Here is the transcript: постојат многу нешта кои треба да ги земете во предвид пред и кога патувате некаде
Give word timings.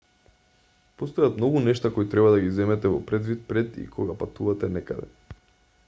постојат 1.01 1.35
многу 1.41 1.61
нешта 1.65 1.91
кои 1.97 2.09
треба 2.15 2.31
да 2.35 2.39
ги 2.45 2.49
земете 2.61 2.93
во 2.95 3.03
предвид 3.13 3.45
пред 3.53 3.79
и 3.85 3.87
кога 3.97 4.17
патувате 4.23 4.73
некаде 4.81 5.13